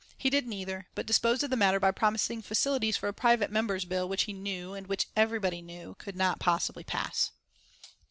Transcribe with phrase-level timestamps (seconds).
[0.17, 3.85] He did neither, but disposed of the matter by promising facilities for a private member's
[3.85, 7.29] bill which he knew, and which everybody knew, could not possibly pass.